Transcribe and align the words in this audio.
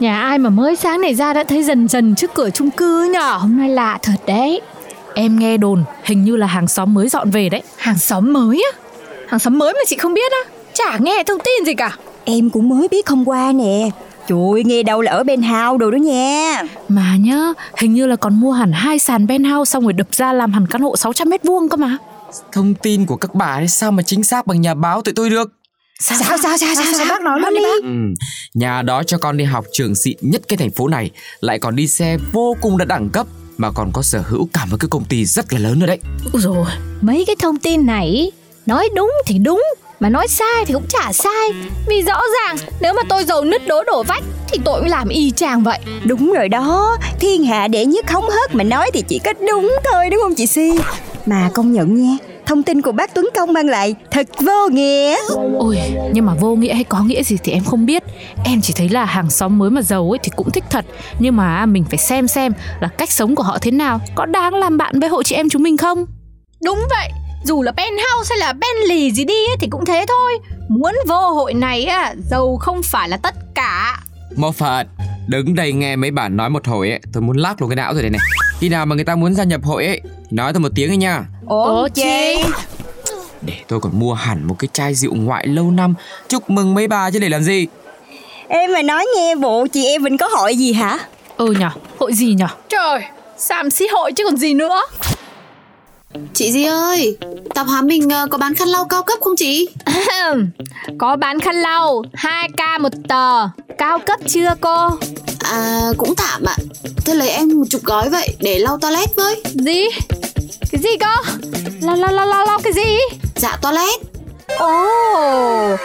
Nhà 0.00 0.20
ai 0.20 0.38
mà 0.38 0.50
mới 0.50 0.76
sáng 0.76 1.00
này 1.00 1.14
ra 1.14 1.32
đã 1.32 1.44
thấy 1.44 1.62
dần 1.62 1.88
dần 1.88 2.14
trước 2.14 2.30
cửa 2.34 2.50
chung 2.50 2.70
cư 2.70 3.10
nhở 3.12 3.38
Hôm 3.40 3.56
nay 3.58 3.68
lạ 3.68 3.98
thật 4.02 4.16
đấy. 4.26 4.60
Em 5.14 5.38
nghe 5.38 5.56
đồn 5.56 5.84
hình 6.04 6.24
như 6.24 6.36
là 6.36 6.46
hàng 6.46 6.68
xóm 6.68 6.94
mới 6.94 7.08
dọn 7.08 7.30
về 7.30 7.48
đấy. 7.48 7.62
Hàng 7.76 7.98
xóm 7.98 8.32
mới 8.32 8.62
á? 8.72 8.78
Hàng 9.28 9.40
xóm 9.40 9.58
mới 9.58 9.72
mà 9.72 9.80
chị 9.86 9.96
không 9.96 10.14
biết 10.14 10.32
á? 10.32 10.50
Chả 10.74 10.98
nghe 10.98 11.22
thông 11.26 11.38
tin 11.38 11.66
gì 11.66 11.74
cả. 11.74 11.96
Em 12.24 12.50
cũng 12.50 12.68
mới 12.68 12.88
biết 12.88 13.08
hôm 13.08 13.28
qua 13.28 13.52
nè. 13.52 13.90
Trời 14.28 14.38
ơi, 14.52 14.62
nghe 14.64 14.82
đâu 14.82 15.00
là 15.00 15.12
ở 15.12 15.24
bên 15.24 15.42
house 15.42 15.78
đồ 15.78 15.90
đó 15.90 15.96
nha. 15.96 16.62
Mà 16.88 17.16
nhá, 17.20 17.52
hình 17.76 17.94
như 17.94 18.06
là 18.06 18.16
còn 18.16 18.40
mua 18.40 18.52
hẳn 18.52 18.72
hai 18.72 18.98
sàn 18.98 19.28
penthouse 19.28 19.70
xong 19.70 19.82
rồi 19.82 19.92
đập 19.92 20.06
ra 20.12 20.32
làm 20.32 20.52
hẳn 20.52 20.66
căn 20.66 20.82
hộ 20.82 20.96
600 20.96 21.28
mét 21.28 21.44
vuông 21.44 21.68
cơ 21.68 21.76
mà. 21.76 21.96
Thông 22.52 22.74
tin 22.74 23.06
của 23.06 23.16
các 23.16 23.34
bà 23.34 23.46
ấy 23.46 23.68
sao 23.68 23.92
mà 23.92 24.02
chính 24.02 24.24
xác 24.24 24.46
bằng 24.46 24.60
nhà 24.60 24.74
báo 24.74 25.02
tụi 25.02 25.14
tôi 25.14 25.30
được 25.30 25.59
Sao 26.00 26.18
sao 26.20 26.38
sao 26.42 26.56
sao, 26.58 26.74
sao, 26.74 26.84
sao, 26.96 27.06
bác 27.08 27.20
nói 27.22 27.40
luôn 27.40 27.54
đi 27.54 27.62
ừ. 27.82 28.24
Nhà 28.54 28.82
đó 28.82 29.02
cho 29.02 29.18
con 29.18 29.36
đi 29.36 29.44
học 29.44 29.64
trường 29.72 29.94
xịn 29.94 30.16
nhất 30.20 30.42
cái 30.48 30.56
thành 30.56 30.70
phố 30.70 30.88
này 30.88 31.10
Lại 31.40 31.58
còn 31.58 31.76
đi 31.76 31.86
xe 31.86 32.16
vô 32.32 32.56
cùng 32.60 32.78
đã 32.78 32.84
đẳng 32.84 33.10
cấp 33.10 33.26
Mà 33.56 33.70
còn 33.70 33.90
có 33.92 34.02
sở 34.02 34.22
hữu 34.28 34.48
cả 34.52 34.64
một 34.64 34.76
cái 34.80 34.88
công 34.90 35.04
ty 35.04 35.24
rất 35.24 35.52
là 35.52 35.58
lớn 35.58 35.78
nữa 35.78 35.86
đấy. 35.86 35.98
Rồi 36.32 36.66
mấy 37.00 37.24
cái 37.26 37.36
thông 37.38 37.58
tin 37.58 37.86
này 37.86 38.30
Nói 38.66 38.88
đúng 38.96 39.12
thì 39.26 39.38
đúng 39.38 39.62
Mà 40.00 40.08
nói 40.08 40.28
sai 40.28 40.64
thì 40.66 40.74
cũng 40.74 40.86
chả 40.88 41.12
sai. 41.12 41.50
Vì 41.88 42.02
rõ 42.02 42.20
ràng 42.34 42.56
nếu 42.80 42.92
mà 42.94 43.02
tôi 43.08 43.24
giàu 43.24 43.44
nứt 43.44 43.66
đố 43.66 43.84
đổ 43.84 44.02
vách 44.02 44.22
Thì 44.52 44.58
tôi 44.64 44.80
cũng 44.80 44.88
làm 44.88 45.08
y 45.08 45.30
chang 45.30 45.62
vậy. 45.62 45.78
Đúng 46.04 46.32
rồi 46.32 46.48
đó 46.48 46.96
Thiên 47.20 47.44
hạ 47.44 47.68
đệ 47.68 47.84
nhất 47.86 48.10
hóng 48.10 48.28
hớt 48.30 48.54
mà 48.54 48.64
nói 48.64 48.90
thì 48.94 49.02
chỉ 49.08 49.18
có 49.18 49.32
đúng 49.48 49.72
thôi 49.92 50.10
đúng 50.10 50.20
không 50.22 50.34
chị 50.34 50.46
Si? 50.46 50.70
Mà 51.26 51.50
công 51.54 51.72
nhận 51.72 51.94
nha 51.94 52.16
Thông 52.50 52.62
tin 52.62 52.82
của 52.82 52.92
bác 52.92 53.14
Tuấn 53.14 53.28
Công 53.34 53.52
mang 53.52 53.66
lại 53.66 53.94
thật 54.10 54.26
vô 54.40 54.68
nghĩa. 54.70 55.16
Ôi, 55.58 55.78
nhưng 56.12 56.26
mà 56.26 56.34
vô 56.34 56.54
nghĩa 56.54 56.74
hay 56.74 56.84
có 56.84 57.02
nghĩa 57.02 57.22
gì 57.22 57.36
thì 57.44 57.52
em 57.52 57.64
không 57.64 57.86
biết. 57.86 58.02
Em 58.44 58.60
chỉ 58.60 58.72
thấy 58.76 58.88
là 58.88 59.04
hàng 59.04 59.30
xóm 59.30 59.58
mới 59.58 59.70
mà 59.70 59.82
giàu 59.82 60.10
ấy 60.10 60.18
thì 60.22 60.30
cũng 60.36 60.50
thích 60.50 60.64
thật. 60.70 60.84
Nhưng 61.18 61.36
mà 61.36 61.66
mình 61.66 61.84
phải 61.84 61.98
xem 61.98 62.28
xem 62.28 62.52
là 62.80 62.88
cách 62.88 63.10
sống 63.10 63.34
của 63.34 63.42
họ 63.42 63.58
thế 63.58 63.70
nào. 63.70 64.00
Có 64.14 64.26
đáng 64.26 64.54
làm 64.54 64.78
bạn 64.78 65.00
với 65.00 65.08
hội 65.08 65.24
chị 65.24 65.34
em 65.34 65.48
chúng 65.48 65.62
mình 65.62 65.76
không? 65.76 66.06
Đúng 66.64 66.78
vậy. 66.90 67.10
Dù 67.44 67.62
là 67.62 67.72
penthouse 67.72 68.30
hay 68.30 68.38
là 68.38 68.52
Bentley 68.52 69.10
gì 69.10 69.24
đi 69.24 69.48
ấy, 69.50 69.56
thì 69.60 69.68
cũng 69.70 69.84
thế 69.84 70.04
thôi. 70.08 70.38
Muốn 70.68 70.94
vô 71.08 71.30
hội 71.34 71.54
này 71.54 71.84
á, 71.84 72.14
giàu 72.30 72.56
không 72.56 72.80
phải 72.84 73.08
là 73.08 73.16
tất 73.16 73.34
cả. 73.54 74.00
Một 74.36 74.56
Phật 74.56 74.86
Đứng 75.28 75.54
đây 75.54 75.72
nghe 75.72 75.96
mấy 75.96 76.10
bạn 76.10 76.36
nói 76.36 76.50
một 76.50 76.66
hồi 76.66 76.90
ấy 76.90 77.00
Tôi 77.12 77.22
muốn 77.22 77.36
lắc 77.36 77.60
luôn 77.60 77.70
cái 77.70 77.76
não 77.76 77.92
rồi 77.92 78.02
đây 78.02 78.10
này. 78.10 78.20
Khi 78.58 78.68
nào 78.68 78.86
mà 78.86 78.94
người 78.94 79.04
ta 79.04 79.16
muốn 79.16 79.34
gia 79.34 79.44
nhập 79.44 79.60
hội 79.64 79.86
ấy 79.86 80.00
Nói 80.30 80.52
tôi 80.52 80.60
một 80.60 80.68
tiếng 80.74 80.90
ấy 80.90 80.96
nha. 80.96 81.24
Ủa 81.46 81.88
chị 81.88 82.36
Để 83.42 83.54
tôi 83.68 83.80
còn 83.80 83.92
mua 84.00 84.14
hẳn 84.14 84.44
một 84.46 84.56
cái 84.58 84.68
chai 84.72 84.94
rượu 84.94 85.14
ngoại 85.14 85.46
lâu 85.46 85.70
năm. 85.70 85.94
Chúc 86.28 86.50
mừng 86.50 86.74
mấy 86.74 86.88
bà 86.88 87.10
chứ 87.10 87.18
để 87.18 87.28
làm 87.28 87.42
gì? 87.42 87.66
Em 88.48 88.72
mà 88.72 88.82
nói 88.82 89.06
nghe 89.16 89.34
bộ 89.34 89.66
chị 89.72 89.86
em 89.86 90.02
mình 90.02 90.16
có 90.16 90.28
hội 90.32 90.56
gì 90.56 90.72
hả? 90.72 90.98
Ừ 91.36 91.54
nhở, 91.60 91.70
hội 91.98 92.12
gì 92.14 92.34
nhở 92.34 92.46
Trời, 92.68 93.00
Sam 93.38 93.70
xí 93.70 93.86
hội 93.86 94.12
chứ 94.12 94.24
còn 94.24 94.36
gì 94.36 94.54
nữa. 94.54 94.80
Chị 96.34 96.52
gì 96.52 96.64
ơi, 96.64 97.16
tạp 97.54 97.66
hóa 97.66 97.82
mình 97.82 98.08
ờ, 98.10 98.26
có 98.30 98.38
bán 98.38 98.54
khăn 98.54 98.68
lau 98.68 98.84
cao 98.84 99.02
cấp 99.02 99.18
không 99.20 99.36
chị? 99.36 99.68
Có 100.98 101.16
bán 101.16 101.40
khăn 101.40 101.54
lau 101.54 102.02
2k 102.12 102.80
một 102.80 102.92
tờ. 103.08 103.48
Cao 103.78 103.98
cấp 103.98 104.20
chưa 104.26 104.54
cô? 104.60 104.88
À, 105.38 105.80
cũng 105.98 106.14
tạm 106.16 106.44
ạ. 106.44 106.56
Thế 107.04 107.14
lấy 107.14 107.28
em 107.28 107.48
một 107.48 107.64
chục 107.70 107.82
gói 107.84 108.10
vậy 108.10 108.28
để 108.40 108.58
lau 108.58 108.78
toilet 108.78 109.08
với. 109.16 109.42
Gì? 109.44 109.84
Cái 110.72 110.80
gì 110.82 110.90
cơ? 111.00 111.32
Lau 111.80 111.96
lau 111.96 112.12
lau 112.12 112.26
lau 112.26 112.46
lau 112.46 112.58
cái 112.64 112.72
gì? 112.72 112.96
Dạ 113.36 113.58
toilet. 113.62 114.00
Ồ. 114.58 114.84
Oh, 115.74 115.80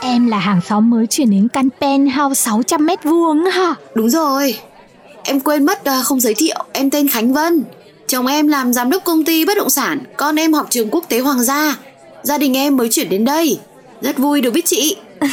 Em 0.00 0.26
là 0.26 0.38
hàng 0.38 0.60
xóm 0.68 0.90
mới 0.90 1.06
chuyển 1.06 1.30
đến 1.30 1.48
căn 1.48 1.68
penthouse 1.80 2.40
600 2.42 2.86
mét 2.86 3.04
vuông 3.04 3.44
hả? 3.44 3.74
Đúng 3.94 4.10
rồi. 4.10 4.58
Em 5.22 5.40
quên 5.40 5.64
mất 5.66 5.84
ờ, 5.84 6.02
không 6.04 6.20
giới 6.20 6.34
thiệu. 6.34 6.56
Em 6.72 6.90
tên 6.90 7.08
Khánh 7.08 7.32
Vân. 7.32 7.64
Chồng 8.06 8.26
em 8.26 8.48
làm 8.48 8.72
giám 8.72 8.90
đốc 8.90 9.04
công 9.04 9.24
ty 9.24 9.44
bất 9.44 9.56
động 9.56 9.70
sản. 9.70 9.98
Con 10.16 10.36
em 10.36 10.52
học 10.52 10.66
trường 10.70 10.90
quốc 10.90 11.04
tế 11.08 11.18
Hoàng 11.20 11.44
gia. 11.44 11.76
Gia 12.22 12.38
đình 12.38 12.56
em 12.56 12.76
mới 12.76 12.88
chuyển 12.90 13.08
đến 13.08 13.24
đây. 13.24 13.58
Rất 14.00 14.18
vui 14.18 14.40
được 14.40 14.50
biết 14.50 14.64
chị 14.66 14.96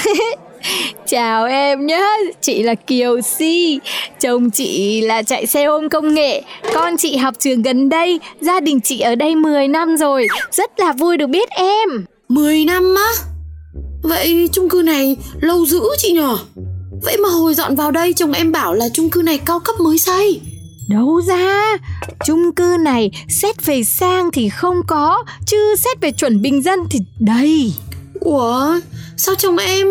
Chào 1.08 1.46
em 1.46 1.86
nhé, 1.86 2.04
chị 2.42 2.64
là 2.64 2.76
Kiều 2.76 3.22
Si 3.22 3.80
Chồng 4.20 4.50
chị 4.50 5.02
là 5.02 5.24
chạy 5.24 5.46
xe 5.46 5.64
ôm 5.64 5.90
công 5.90 6.14
nghệ. 6.14 6.44
Con 6.74 6.98
chị 6.98 7.18
học 7.18 7.34
trường 7.40 7.62
gần 7.62 7.90
đây 7.90 8.20
Gia 8.42 8.60
đình 8.60 8.82
chị 8.82 9.00
ở 9.00 9.16
đây 9.16 9.36
10 9.36 9.68
năm 9.68 9.98
rồi. 9.98 10.28
Rất 10.52 10.80
là 10.80 10.94
vui 10.94 11.18
được 11.18 11.28
biết 11.28 11.50
em. 11.50 12.06
10 12.30 12.66
năm 12.66 12.96
á? 12.96 13.12
Vậy 14.04 14.50
chung 14.52 14.70
cư 14.70 14.82
này 14.82 15.16
lâu 15.42 15.66
dữ 15.66 15.82
chị 15.98 16.12
nhở? 16.12 16.38
Vậy 17.04 17.18
mà 17.18 17.30
hồi 17.30 17.54
dọn 17.54 17.76
vào 17.76 17.92
đây 17.92 18.14
chồng 18.14 18.32
em 18.32 18.52
bảo 18.52 18.74
là 18.74 18.90
chung 18.94 19.10
cư 19.10 19.22
này 19.22 19.38
cao 19.46 19.60
cấp 19.60 19.76
mới 19.80 19.98
xây. 19.98 20.42
Đâu 20.90 21.22
ra 21.28 21.78
chung 22.26 22.52
cư 22.56 22.78
này 22.80 23.12
xét 23.30 23.66
về 23.66 23.84
sang 23.84 24.32
thì 24.34 24.50
không 24.50 24.76
có 24.88 25.24
Chứ 25.46 25.76
xét 25.78 26.02
về 26.02 26.12
chuẩn 26.12 26.42
bình 26.42 26.62
dân 26.62 26.80
thì 26.90 27.00
đầy 27.20 27.74
Ủa 28.20 28.80
sao 29.18 29.36
chồng 29.36 29.58
em 29.58 29.88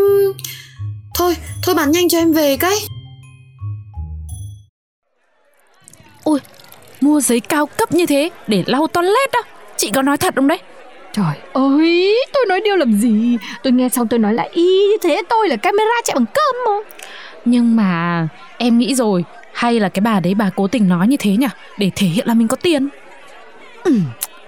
Thôi 1.15 1.37
thôi 1.63 1.75
bán 1.75 1.91
nhanh 1.91 2.09
cho 2.09 2.19
em 2.19 2.33
về 2.33 2.57
cái. 2.57 2.75
Ôi 6.25 6.39
mua 7.01 7.21
giấy 7.21 7.41
cao 7.41 7.67
cấp 7.67 7.93
như 7.93 8.07
thế 8.07 8.31
để 8.47 8.65
lau 8.67 8.87
toilet 8.87 9.33
á. 9.33 9.41
Chị 9.77 9.91
có 9.95 10.03
nói 10.03 10.17
thật 10.17 10.35
không 10.37 10.49
đấy? 10.49 10.59
Trời 11.13 11.35
ơi 11.53 12.17
tôi 12.35 12.45
nói 12.49 12.61
điều 12.65 12.77
làm 12.77 12.93
gì? 12.93 13.39
Tôi 13.63 13.73
nghe 13.73 13.89
xong 13.89 14.09
tôi 14.09 14.19
nói 14.19 14.35
là 14.35 14.49
y 14.53 14.63
như 14.63 14.97
thế 15.03 15.23
tôi 15.29 15.49
là 15.49 15.57
camera 15.57 15.95
chạy 16.05 16.15
bằng 16.15 16.27
cơm 16.35 16.57
mà. 16.67 16.91
Nhưng 17.45 17.77
mà 17.77 18.29
em 18.59 18.79
nghĩ 18.79 18.95
rồi 18.95 19.25
hay 19.53 19.81
là 19.81 19.89
cái 19.89 20.01
bà 20.01 20.21
đấy 20.21 20.35
bà 20.35 20.51
cố 20.57 20.67
tình 20.69 20.89
nói 20.89 21.09
như 21.09 21.17
thế 21.17 21.31
nhỉ? 21.31 21.47
Để 21.79 21.91
thể 21.97 22.07
hiện 22.07 22.27
là 22.27 22.35
mình 22.35 22.49
có 22.49 22.57
tiền. 22.57 22.89
Ừ, 23.85 23.93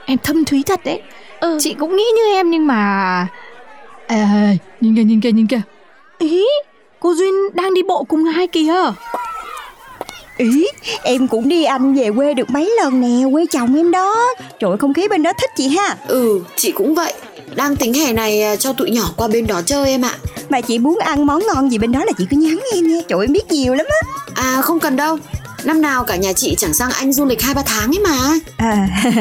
Em 0.06 0.18
thâm 0.18 0.44
thúy 0.44 0.62
thật 0.66 0.80
đấy. 0.84 1.02
Ừ. 1.40 1.58
Chị 1.60 1.74
cũng 1.78 1.96
nghĩ 1.96 2.04
như 2.16 2.32
em 2.34 2.50
nhưng 2.50 2.66
mà 2.66 3.26
à, 4.20 4.54
Nhìn 4.80 4.96
kìa 4.96 5.02
nhìn 5.02 5.20
kìa 5.20 5.30
nhìn 5.30 5.46
kìa. 5.46 5.60
Ý 6.18 6.44
cô 7.00 7.14
Duyên 7.14 7.34
đang 7.54 7.74
đi 7.74 7.82
bộ 7.82 8.04
cùng 8.04 8.24
hai 8.24 8.46
kìa? 8.46 8.74
Ý 10.36 10.66
em 11.02 11.28
cũng 11.28 11.48
đi 11.48 11.64
anh 11.64 11.94
về 11.94 12.10
quê 12.16 12.34
được 12.34 12.50
mấy 12.50 12.74
lần 12.82 13.00
nè 13.00 13.30
Quê 13.32 13.46
chồng 13.46 13.76
em 13.76 13.90
đó. 13.90 14.34
Trời 14.58 14.70
ơi 14.70 14.78
không 14.78 14.94
khí 14.94 15.08
bên 15.08 15.22
đó 15.22 15.32
thích 15.40 15.50
chị 15.56 15.68
ha. 15.68 15.96
Ừ 16.08 16.40
chị 16.56 16.72
cũng 16.72 16.94
vậy. 16.94 17.12
Đang 17.54 17.76
tính 17.76 17.94
hè 17.94 18.12
này 18.12 18.42
à, 18.42 18.56
cho 18.56 18.72
tụi 18.72 18.90
nhỏ 18.90 19.04
qua 19.16 19.28
bên 19.28 19.46
đó 19.46 19.62
chơi 19.66 19.88
em 19.90 20.04
ạ. 20.04 20.18
Mà 20.48 20.60
chị 20.60 20.78
muốn 20.78 20.98
ăn 20.98 21.26
món 21.26 21.42
ngon 21.46 21.70
gì 21.70 21.78
bên 21.78 21.92
đó 21.92 22.04
là 22.04 22.12
chị 22.18 22.26
cứ 22.30 22.36
nhắn 22.36 22.58
em 22.74 22.88
nha. 22.88 23.00
Trời 23.08 23.18
em 23.20 23.32
biết 23.32 23.52
nhiều 23.52 23.74
lắm 23.74 23.86
á. 23.90 24.08
À 24.34 24.62
không 24.62 24.80
cần 24.80 24.96
đâu 24.96 25.18
Năm 25.64 25.82
nào 25.82 26.04
cả 26.04 26.16
nhà 26.16 26.32
chị 26.32 26.54
chẳng 26.58 26.74
sang 26.74 26.90
Anh 26.90 27.12
du 27.12 27.24
lịch 27.24 27.38
2-3 27.38 27.62
tháng 27.66 27.90
ấy 27.90 27.98
mà. 27.98 28.38
À, 28.56 28.88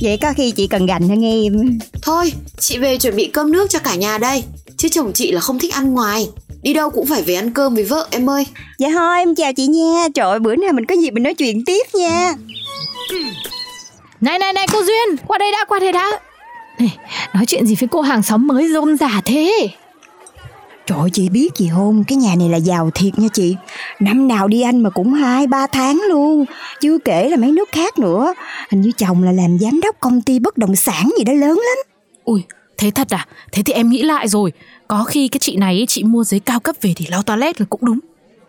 Vậy 0.00 0.18
có 0.22 0.32
khi 0.36 0.50
chị 0.50 0.66
cần 0.66 0.86
gành 0.86 1.08
hơn 1.08 1.24
em. 1.24 1.78
Thôi 2.02 2.32
chị 2.58 2.78
về 2.78 2.98
chuẩn 2.98 3.16
bị 3.16 3.26
cơm 3.26 3.52
nước 3.52 3.70
cho 3.70 3.78
cả 3.78 3.94
nhà 3.94 4.18
đây. 4.18 4.44
Chứ 4.76 4.88
chồng 4.88 5.12
chị 5.12 5.32
là 5.32 5.40
không 5.40 5.58
thích 5.58 5.74
ăn 5.74 5.94
ngoài. 5.94 6.28
Đi 6.62 6.72
đâu 6.72 6.90
cũng 6.90 7.06
phải 7.06 7.22
về 7.22 7.34
ăn 7.34 7.52
cơm 7.52 7.74
với 7.74 7.84
vợ 7.84 8.08
em 8.10 8.30
ơi. 8.30 8.46
Dạ 8.78 8.88
thôi 8.92 9.18
em 9.18 9.34
chào 9.34 9.52
chị 9.52 9.66
nha. 9.66 10.06
Trời 10.14 10.30
ơi 10.30 10.38
bữa 10.38 10.56
nào 10.56 10.72
mình 10.72 10.86
có 10.86 10.94
gì 10.94 11.10
mình 11.10 11.22
nói 11.22 11.34
chuyện 11.34 11.64
tiếp 11.64 11.86
nha. 11.94 12.34
Này 14.20 14.38
này 14.38 14.52
này 14.52 14.66
cô 14.72 14.82
Duyên 14.82 15.16
Qua 15.26 15.38
đây 15.38 15.52
đã 15.52 15.64
qua 15.68 15.78
đây 15.78 15.92
đã. 15.92 16.10
Này, 16.78 16.96
nói 17.34 17.46
chuyện 17.46 17.66
gì 17.66 17.74
với 17.80 17.88
cô 17.88 18.00
hàng 18.00 18.22
xóm 18.22 18.46
mới 18.46 18.68
rôm 18.72 18.96
rả 18.96 19.20
thế? 19.24 19.68
Trời 20.88 20.98
ơi, 20.98 21.10
chị 21.12 21.28
biết 21.28 21.56
gì 21.56 21.70
không 21.74 22.04
Cái 22.04 22.16
nhà 22.16 22.34
này 22.38 22.48
là 22.48 22.56
giàu 22.56 22.90
thiệt 22.94 23.18
nha 23.18 23.28
chị 23.32 23.56
Năm 24.00 24.28
nào 24.28 24.48
đi 24.48 24.62
anh 24.62 24.80
mà 24.80 24.90
cũng 24.90 25.14
hai 25.14 25.46
ba 25.46 25.66
tháng 25.66 26.02
luôn 26.08 26.44
Chưa 26.80 26.98
kể 26.98 27.28
là 27.28 27.36
mấy 27.36 27.52
nước 27.52 27.68
khác 27.72 27.98
nữa 27.98 28.34
Hình 28.70 28.80
như 28.80 28.92
chồng 28.92 29.22
là 29.22 29.32
làm 29.32 29.58
giám 29.58 29.80
đốc 29.80 29.96
công 30.00 30.22
ty 30.22 30.38
bất 30.38 30.58
động 30.58 30.76
sản 30.76 31.10
gì 31.18 31.24
đó 31.24 31.32
lớn 31.32 31.50
lắm 31.50 31.78
Ui, 32.24 32.42
thế 32.78 32.90
thật 32.90 33.14
à? 33.14 33.26
Thế 33.52 33.62
thì 33.62 33.72
em 33.72 33.88
nghĩ 33.88 34.02
lại 34.02 34.28
rồi. 34.28 34.52
Có 34.88 35.04
khi 35.04 35.28
cái 35.28 35.38
chị 35.38 35.56
này 35.56 35.84
chị 35.88 36.04
mua 36.04 36.24
giấy 36.24 36.40
cao 36.40 36.60
cấp 36.60 36.76
về 36.82 36.94
để 36.98 37.06
lau 37.08 37.22
toilet 37.22 37.60
là 37.60 37.66
cũng 37.70 37.80
đúng. 37.84 37.98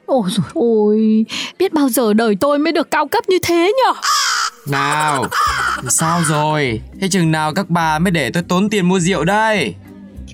Ôi 0.05 0.29
dồi 0.29 0.45
ôi, 0.53 1.25
biết 1.59 1.73
bao 1.73 1.89
giờ 1.89 2.13
đời 2.13 2.35
tôi 2.39 2.59
mới 2.59 2.73
được 2.73 2.91
cao 2.91 3.07
cấp 3.07 3.29
như 3.29 3.37
thế 3.43 3.73
nhở? 3.77 3.93
Nào, 4.67 5.25
sao 5.89 6.21
rồi? 6.27 6.81
Thế 7.01 7.07
chừng 7.07 7.31
nào 7.31 7.53
các 7.53 7.69
bà 7.69 7.99
mới 7.99 8.11
để 8.11 8.31
tôi 8.31 8.43
tốn 8.43 8.69
tiền 8.69 8.89
mua 8.89 8.99
rượu 8.99 9.23
đây? 9.23 9.75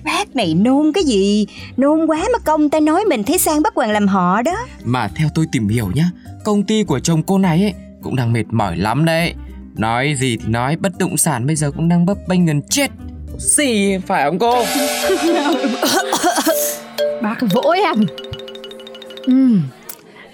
Bác 0.06 0.36
này 0.36 0.54
nôn 0.54 0.92
cái 0.92 1.04
gì 1.04 1.46
Nôn 1.76 2.06
quá 2.06 2.18
mà 2.32 2.38
công 2.44 2.70
ta 2.70 2.80
nói 2.80 3.04
mình 3.04 3.24
thấy 3.24 3.38
sang 3.38 3.62
bắt 3.62 3.72
hoàng 3.74 3.90
làm 3.90 4.08
họ 4.08 4.42
đó 4.42 4.66
Mà 4.84 5.08
theo 5.16 5.28
tôi 5.34 5.46
tìm 5.52 5.68
hiểu 5.68 5.90
nhá, 5.94 6.10
công 6.44 6.62
ty 6.62 6.84
của 6.84 7.00
chồng 7.00 7.22
cô 7.22 7.38
này 7.38 7.62
ấy 7.62 7.74
cũng 8.02 8.16
đang 8.16 8.32
mệt 8.32 8.44
mỏi 8.50 8.76
lắm 8.76 9.04
đấy. 9.04 9.34
Nói 9.74 10.14
gì 10.18 10.36
thì 10.36 10.46
nói, 10.46 10.76
bất 10.76 10.92
động 10.98 11.16
sản 11.16 11.46
bây 11.46 11.56
giờ 11.56 11.70
cũng 11.70 11.88
đang 11.88 12.06
bấp 12.06 12.16
bênh 12.28 12.46
gần 12.46 12.62
chết. 12.70 12.90
Gì 13.38 13.98
phải 14.06 14.24
không 14.24 14.38
cô? 14.38 14.64
Bác 17.22 17.36
vỗ 17.52 17.70
em 17.70 18.06
Ừ 19.26 19.58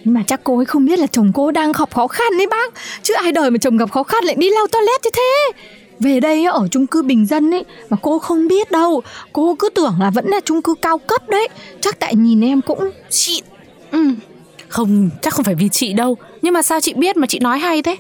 nhưng 0.05 0.15
mà 0.15 0.23
chắc 0.27 0.41
cô 0.45 0.57
ấy 0.57 0.65
không 0.65 0.85
biết 0.85 0.99
là 0.99 1.07
chồng 1.07 1.33
cô 1.35 1.51
đang 1.51 1.73
gặp 1.73 1.95
khó 1.95 2.07
khăn 2.07 2.39
đấy 2.39 2.47
bác 2.51 2.75
Chứ 3.03 3.15
ai 3.15 3.33
đời 3.33 3.51
mà 3.51 3.59
chồng 3.59 3.77
gặp 3.77 3.91
khó 3.91 4.03
khăn 4.03 4.25
lại 4.25 4.35
đi 4.39 4.51
lau 4.51 4.67
toilet 4.67 5.01
như 5.05 5.11
thế 5.15 5.63
Về 6.03 6.21
đây 6.21 6.45
á, 6.45 6.53
ở 6.53 6.69
chung 6.71 6.87
cư 6.87 7.03
bình 7.03 7.27
dân 7.27 7.51
ấy 7.51 7.65
Mà 7.91 7.97
cô 8.03 8.19
không 8.19 8.49
biết 8.49 8.71
đâu. 8.71 9.03
Cô 9.33 9.57
cứ 9.59 9.69
tưởng 9.71 9.95
là 10.01 10.11
vẫn 10.11 10.27
là 10.27 10.41
chung 10.45 10.63
cư 10.63 10.75
cao 10.83 10.99
cấp 10.99 11.29
đấy. 11.29 11.49
Chắc 11.81 11.99
tại 11.99 12.15
nhìn 12.15 12.41
em 12.45 12.61
cũng 12.61 12.91
xịn 13.11 13.45
Ừ. 13.93 13.99
Không, 14.69 15.11
chắc 15.23 15.35
không 15.35 15.45
phải 15.45 15.55
vì 15.55 15.69
chị 15.69 15.93
đâu. 15.93 16.17
Nhưng 16.43 16.55
mà 16.55 16.63
sao 16.63 16.81
chị 16.81 16.95
biết 16.95 17.17
mà 17.17 17.27
chị 17.27 17.39
nói 17.39 17.59
hay 17.59 17.83
thế? 17.83 17.97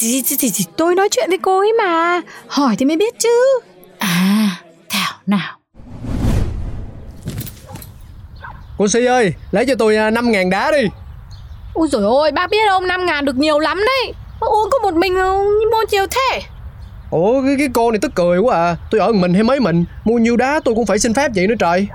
thì, 0.00 0.22
thì, 0.26 0.36
thì, 0.38 0.50
thì 0.54 0.64
tôi 0.76 0.94
nói 0.94 1.08
chuyện 1.10 1.28
với 1.28 1.38
cô 1.38 1.58
ấy 1.58 1.72
mà. 1.72 2.20
Hỏi 2.46 2.76
thì 2.78 2.86
mới 2.86 2.96
biết 2.96 3.14
chứ. 3.18 3.60
À, 3.98 4.48
Thảo 4.88 5.12
nào. 5.26 5.58
Cô 8.78 8.88
Si 8.88 9.04
ơi, 9.04 9.34
lấy 9.50 9.66
cho 9.66 9.74
tôi 9.74 9.96
à, 9.96 10.10
5 10.10 10.32
ngàn 10.32 10.50
đá 10.50 10.70
đi. 10.70 10.88
Ôi 11.74 11.88
dồi 11.92 12.02
ôi, 12.02 12.32
bác 12.32 12.50
biết 12.50 12.68
không, 12.68 12.86
5 12.86 13.06
ngàn 13.06 13.24
được 13.24 13.36
nhiều 13.36 13.58
lắm 13.58 13.78
đấy. 13.78 14.12
Uống 14.40 14.70
có 14.70 14.78
một 14.78 14.94
mình 14.94 15.14
mà 15.14 15.32
mua 15.72 15.84
nhiều 15.90 16.06
thế 16.10 16.40
Ủa 17.16 17.42
cái, 17.42 17.54
cái 17.58 17.68
cô 17.74 17.90
này 17.90 17.98
tức 18.02 18.14
cười 18.14 18.38
quá 18.38 18.56
à. 18.56 18.76
Tôi 18.90 19.00
ở 19.00 19.12
mình 19.12 19.34
hay 19.34 19.42
mấy 19.42 19.60
mình? 19.60 19.84
Mua 20.04 20.18
nhiêu 20.18 20.36
đá 20.36 20.60
tôi 20.64 20.74
cũng 20.74 20.86
phải 20.86 20.98
xin 20.98 21.14
phép 21.14 21.30
vậy 21.34 21.46
nữa 21.46 21.54
trời. 21.58 21.88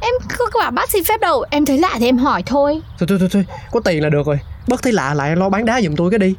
Em 0.00 0.14
cứ 0.28 0.44
bảo 0.58 0.70
bác 0.70 0.90
xin 0.90 1.04
phép 1.04 1.20
đâu, 1.20 1.44
em 1.50 1.66
thấy 1.66 1.78
lạ 1.78 1.90
thì 1.98 2.06
em 2.06 2.18
hỏi 2.18 2.42
thôi. 2.46 2.80
Thôi 2.98 3.06
thôi 3.08 3.18
thôi, 3.20 3.28
thôi. 3.32 3.46
có 3.72 3.80
tiền 3.80 4.02
là 4.02 4.08
được 4.08 4.26
rồi. 4.26 4.38
Bất 4.68 4.82
thấy 4.82 4.92
lạ 4.92 5.14
lại 5.14 5.36
lo 5.36 5.48
bán 5.48 5.64
đá 5.64 5.80
giùm 5.82 5.96
tôi 5.96 6.10
cái 6.10 6.18
đi. 6.18 6.34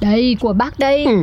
Đây, 0.00 0.36
của 0.40 0.52
bác 0.52 0.78
đây. 0.78 1.04
Ừ. 1.04 1.16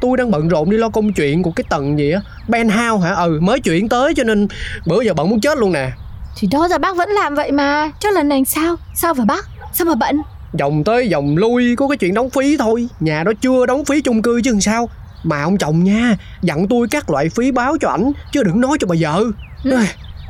Tôi 0.00 0.16
đang 0.16 0.30
bận 0.30 0.48
rộn 0.48 0.70
đi 0.70 0.76
lo 0.76 0.88
công 0.88 1.12
chuyện 1.12 1.42
của 1.42 1.50
cái 1.50 1.64
tầng 1.68 1.98
gì 1.98 2.10
á. 2.12 2.20
Penthouse 2.52 3.08
hả? 3.08 3.14
Ừ 3.14 3.38
mới 3.42 3.60
chuyển 3.60 3.88
tới 3.88 4.14
cho 4.16 4.24
nên 4.24 4.48
bữa 4.86 5.02
giờ 5.02 5.14
bận 5.14 5.30
muốn 5.30 5.40
chết 5.40 5.58
luôn 5.58 5.72
nè. 5.72 5.90
Thì 6.36 6.48
đó 6.52 6.68
giờ 6.68 6.78
bác 6.78 6.96
vẫn 6.96 7.08
làm 7.08 7.34
vậy 7.34 7.52
mà. 7.52 7.90
Chứ 8.00 8.10
lần 8.10 8.28
này 8.28 8.44
sao, 8.44 8.76
sao 8.94 9.14
vậy 9.14 9.26
bác, 9.26 9.48
sao 9.72 9.84
mà 9.86 9.94
bận 9.94 10.22
Vòng 10.58 10.84
tới 10.84 11.08
vòng 11.12 11.36
lui 11.36 11.76
có 11.76 11.88
cái 11.88 11.96
chuyện 11.96 12.14
đóng 12.14 12.30
phí 12.30 12.56
thôi. 12.56 12.88
Nhà 13.00 13.22
đó 13.24 13.32
chưa 13.40 13.66
đóng 13.66 13.84
phí 13.84 14.00
chung 14.00 14.22
cư 14.22 14.40
chứ 14.44 14.50
làm 14.50 14.60
sao? 14.60 14.88
Mà 15.22 15.42
ông 15.42 15.58
chồng 15.58 15.84
nha 15.84 16.16
Dặn 16.42 16.68
tôi 16.68 16.86
các 16.90 17.10
loại 17.10 17.28
phí 17.28 17.50
báo 17.50 17.76
cho 17.80 17.88
ảnh 17.88 18.12
Chứ 18.32 18.42
đừng 18.42 18.60
nói 18.60 18.76
cho 18.80 18.86
bà 18.86 18.96
vợ. 19.00 19.24
Ừ. 19.64 19.78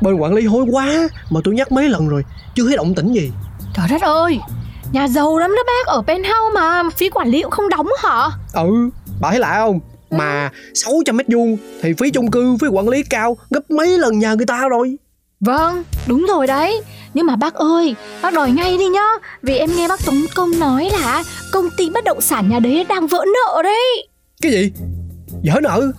Bên 0.02 0.14
quản 0.14 0.34
lý 0.34 0.46
hối 0.46 0.64
quá 0.70 1.08
Mà 1.30 1.40
tôi 1.44 1.54
nhắc 1.54 1.72
mấy 1.72 1.88
lần 1.88 2.08
rồi 2.08 2.24
Chưa 2.54 2.66
thấy 2.66 2.76
động 2.76 2.94
tĩnh 2.94 3.12
gì. 3.12 3.30
Trời 3.76 3.86
đất 3.90 4.02
ơi, 4.02 4.40
nhà 4.92 5.08
giàu 5.08 5.38
lắm 5.38 5.50
đó 5.56 5.62
bác, 5.66 5.86
ở 5.86 6.02
penthouse 6.02 6.54
mà 6.54 6.82
phí 6.96 7.10
quản 7.10 7.28
lý 7.28 7.42
cũng 7.42 7.50
không 7.50 7.68
đóng 7.68 7.88
hả? 8.02 8.28
Ừ 8.52 8.90
Bà 9.20 9.30
thấy 9.30 9.38
lạ 9.38 9.54
không? 9.58 9.80
Mà 10.10 10.50
600 10.74 11.16
mét 11.16 11.26
vuông 11.28 11.56
Thì 11.82 11.92
phí 11.98 12.10
chung 12.10 12.30
cư 12.30 12.56
phí 12.60 12.68
quản 12.68 12.88
lý 12.88 13.02
cao 13.02 13.36
Gấp 13.50 13.70
mấy 13.70 13.98
lần 13.98 14.18
nhà 14.18 14.34
người 14.34 14.46
ta 14.46 14.68
rồi 14.68 14.96
Vâng, 15.40 15.84
đúng 16.06 16.26
rồi 16.28 16.46
đấy. 16.46 16.82
Nhưng 17.14 17.26
mà 17.26 17.36
bác 17.36 17.54
ơi, 17.54 17.94
bác 18.22 18.32
đòi 18.34 18.50
ngay 18.50 18.78
đi 18.78 18.86
nhá. 18.86 19.06
Vì 19.42 19.58
em 19.58 19.70
nghe 19.76 19.88
bác 19.88 20.06
Tống 20.06 20.22
Công 20.34 20.58
nói 20.58 20.90
là 20.92 21.24
Công 21.52 21.70
ty 21.76 21.90
bất 21.90 22.04
động 22.04 22.20
sản 22.20 22.48
nhà 22.48 22.58
đấy 22.58 22.86
đang 22.88 23.06
vỡ 23.06 23.24
nợ 23.34 23.62
đấy. 23.62 24.08
Cái 24.42 24.52
gì? 24.52 24.72
Vỡ 25.44 25.60
nợ? 25.60 25.92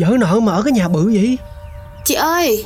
Vỡ 0.00 0.16
nợ 0.18 0.40
mà 0.40 0.52
ở 0.52 0.62
cái 0.62 0.72
nhà 0.72 0.88
bự 0.88 1.04
vậy? 1.14 1.38
Chị 2.04 2.14
ơi, 2.14 2.64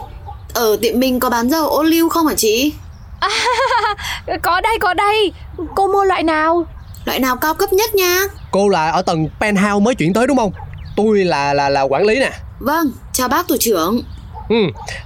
ở 0.54 0.76
tiệm 0.82 1.00
mình 1.00 1.20
có 1.20 1.30
bán 1.30 1.50
dầu 1.50 1.68
ô 1.68 1.82
liu 1.82 2.08
không 2.08 2.26
hả 2.26 2.34
chị? 2.34 2.72
Có 4.42 4.60
đây, 4.60 4.78
có 4.80 4.94
đây. 4.94 5.32
Cô 5.76 5.88
mua 5.88 6.04
loại 6.04 6.22
nào? 6.22 6.66
Loại 7.04 7.18
nào 7.18 7.36
cao 7.36 7.54
cấp 7.54 7.72
nhất 7.72 7.94
nha? 7.94 8.20
Cô 8.50 8.68
là 8.68 8.90
ở 8.90 9.02
tầng 9.02 9.28
penthouse 9.40 9.80
mới 9.84 9.94
chuyển 9.94 10.12
tới 10.12 10.26
đúng 10.26 10.36
không? 10.36 10.52
Tôi 10.96 11.24
là 11.24 11.54
là 11.54 11.68
là 11.68 11.82
quản 11.82 12.04
lý 12.04 12.18
nè. 12.18 12.32
Vâng, 12.58 12.90
chào 13.12 13.28
bác 13.28 13.48
tổ 13.48 13.56
trưởng. 13.60 14.02
Ừ, 14.48 14.56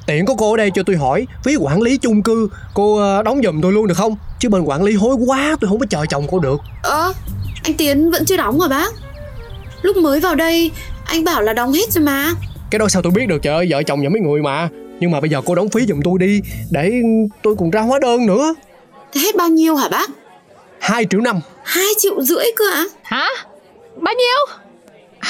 tiện 0.07 0.27
có 0.27 0.35
cô 0.39 0.51
ở 0.51 0.57
đây 0.57 0.71
cho 0.75 0.83
tôi 0.87 0.97
hỏi 0.97 1.27
Phí 1.45 1.57
quản 1.57 1.83
lý 1.83 1.97
chung 1.99 2.23
cư 2.23 2.49
Cô 2.75 2.97
ờ, 2.97 3.23
đóng 3.23 3.41
giùm 3.45 3.61
tôi 3.61 3.73
luôn 3.73 3.87
được 3.87 3.97
không 3.97 4.17
Chứ 4.39 4.49
bên 4.49 4.63
quản 4.63 4.83
lý 4.83 4.95
hối 4.95 5.15
quá 5.27 5.57
tôi 5.61 5.69
không 5.69 5.79
có 5.79 5.87
chờ 5.91 6.07
chồng 6.09 6.27
cô 6.31 6.39
được 6.39 6.61
Ơ, 6.83 7.13
anh 7.63 7.75
Tiến 7.75 8.11
vẫn 8.11 8.25
chưa 8.25 8.37
đóng 8.37 8.61
hả 8.61 8.69
bác? 8.69 8.93
Lúc 9.83 9.97
mới 9.97 10.21
vào 10.21 10.35
đây, 10.35 10.71
anh 11.05 11.25
bảo 11.25 11.43
là 11.43 11.53
đóng 11.53 11.73
hết 11.73 11.93
rồi 11.93 12.05
mà. 12.05 12.33
Cái 12.71 12.79
đó 12.79 12.89
sao 12.89 13.03
tôi 13.03 13.13
biết 13.13 13.27
được 13.29 13.43
trời 13.43 13.55
ơi 13.55 13.67
Vợ 13.71 13.83
chồng 13.83 14.03
nhà 14.03 14.09
mấy 14.09 14.21
người 14.21 14.43
mà 14.43 14.69
Nhưng 15.01 15.11
mà 15.11 15.21
bây 15.21 15.31
giờ 15.31 15.41
cô 15.47 15.55
đóng 15.55 15.69
phí 15.69 15.87
giùm 15.89 16.01
tôi 16.05 16.19
đi 16.19 16.41
Để 16.71 16.93
tôi 17.43 17.55
còn 17.59 17.71
ra 17.71 17.81
hóa 17.81 17.99
đơn 18.03 18.27
nữa 18.27 18.55
Thế 19.13 19.21
hết 19.21 19.37
bao 19.37 19.49
nhiêu 19.49 19.77
hả 19.77 19.89
bác? 19.89 20.11
2 20.79 21.05
triệu 21.11 21.21
năm 21.21 21.41
2 21.65 21.85
triệu 21.99 22.23
rưỡi 22.23 22.45
cơ 22.57 22.65
ạ? 22.73 22.85
Hả? 23.03 23.29
Bao 24.01 24.15
nhiêu? 24.15 24.57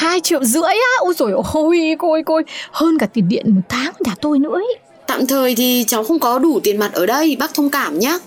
2 0.03 0.21
triệu 0.21 0.45
rưỡi 0.45 0.63
á? 0.63 0.93
Ôi 1.01 1.15
dồi 1.19 1.33
ôi, 1.33 1.95
cô 1.99 2.13
ơi, 2.13 2.23
cô 2.27 2.35
ơi 2.35 2.43
Hơn 2.71 2.99
cả 2.99 3.07
tiền 3.07 3.29
điện 3.29 3.55
một 3.55 3.61
tháng 3.69 3.93
của 3.99 4.05
nhà 4.05 4.15
tôi 4.21 4.39
nữa 4.39 4.55
ấy. 4.55 4.77
Tạm 5.07 5.27
thời 5.27 5.55
thì 5.55 5.85
cháu 5.89 6.05
không 6.05 6.19
có 6.19 6.39
đủ 6.39 6.61
tiền 6.61 6.79
mặt 6.79 6.93
ở 6.93 7.07
đây, 7.07 7.37
bác 7.41 7.55
thông 7.55 7.71
cảm 7.71 7.99
nhé. 7.99 8.19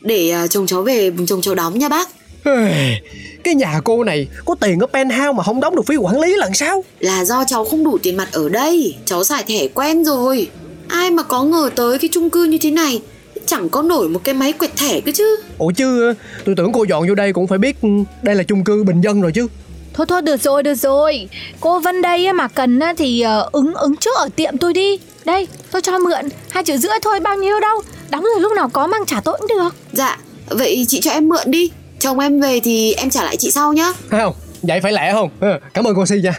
Để 0.00 0.30
à, 0.30 0.46
chồng 0.46 0.66
cháu 0.66 0.82
về 0.82 1.12
chồng 1.26 1.40
cháu 1.40 1.54
đóng 1.54 1.78
nha 1.78 1.88
bác. 1.88 2.08
Cái 3.44 3.54
nhà 3.54 3.80
cô 3.84 4.04
này 4.04 4.26
Có 4.44 4.54
tiền 4.54 4.78
ở 4.80 4.86
penthouse 4.86 5.32
mà 5.36 5.42
không 5.42 5.60
đóng 5.60 5.76
được 5.76 5.86
phí 5.86 5.96
quản 5.96 6.20
lý 6.20 6.36
là 6.36 6.48
sao 6.54 6.84
Là 7.00 7.24
do 7.24 7.44
cháu 7.44 7.64
không 7.64 7.84
đủ 7.84 7.98
tiền 8.02 8.16
mặt 8.16 8.28
ở 8.32 8.48
đây, 8.48 8.96
cháu 9.04 9.24
xài 9.24 9.42
thẻ 9.42 9.68
quen 9.68 10.04
rồi. 10.04 10.48
Ai 10.88 11.10
mà 11.10 11.22
có 11.22 11.42
ngờ 11.42 11.70
tới 11.74 11.98
cái 11.98 12.08
chung 12.12 12.30
cư 12.30 12.44
như 12.44 12.58
thế 12.58 12.70
này, 12.70 13.02
chẳng 13.46 13.68
có 13.68 13.82
nổi 13.82 14.08
một 14.08 14.20
cái 14.24 14.34
máy 14.34 14.52
quẹt 14.52 14.76
thẻ 14.76 15.00
cơ 15.00 15.12
chứ. 15.14 15.36
Ủa 15.58 15.70
chứ 15.76 16.14
tôi 16.44 16.54
tưởng 16.58 16.72
cô 16.72 16.84
dọn 16.84 17.08
vô 17.08 17.14
đây 17.14 17.32
cũng 17.32 17.46
phải 17.46 17.58
biết 17.58 17.82
ừ, 17.82 17.88
Đây 18.22 18.34
là 18.34 18.42
chung 18.42 18.64
cư 18.64 18.84
bình 18.84 19.00
dân 19.00 19.22
rồi 19.22 19.32
chứ 19.34 19.46
Thôi 19.98 20.06
thôi 20.06 20.22
được 20.22 20.36
rồi, 20.36 20.62
được 20.62 20.74
rồi 20.74 21.28
Cô 21.60 21.80
Vân 21.80 22.02
đây 22.02 22.26
á, 22.26 22.32
mà 22.32 22.48
cần 22.48 22.78
á, 22.78 22.94
thì 22.96 23.20
ờ, 23.20 23.48
ứng 23.52 23.74
ứng 23.74 23.96
trước 23.96 24.16
ở 24.16 24.28
tiệm 24.36 24.58
tôi 24.58 24.72
đi 24.72 24.98
Đây, 25.24 25.48
tôi 25.70 25.82
cho 25.82 25.98
mượn 25.98 26.28
hai 26.50 26.64
triệu 26.64 26.76
rưỡi 26.76 26.92
thôi, 27.02 27.20
bao 27.20 27.36
nhiêu 27.36 27.60
đâu 27.60 27.82
Đóng 28.10 28.24
rồi 28.24 28.40
lúc 28.40 28.52
nào 28.56 28.68
có 28.68 28.86
mang 28.86 29.06
trả 29.06 29.20
tôi 29.20 29.36
cũng 29.38 29.46
được 29.48 29.74
Dạ, 29.92 30.18
vậy 30.48 30.84
chị 30.88 31.00
cho 31.00 31.10
em 31.10 31.28
mượn 31.28 31.42
đi. 31.46 31.70
Chồng 31.98 32.18
em 32.18 32.40
về 32.40 32.60
thì 32.60 32.92
em 32.92 33.10
trả 33.10 33.24
lại 33.24 33.36
chị 33.36 33.50
sau 33.50 33.72
nhá. 33.72 33.92
Không 34.10 34.34
Vậy 34.62 34.80
phải 34.80 34.92
lẹ 34.92 35.12
không 35.12 35.30
Ờ, 35.40 35.60
Cảm 35.74 35.84
ơn 35.84 35.94
cô 35.96 36.06
Si 36.06 36.20
nha 36.20 36.32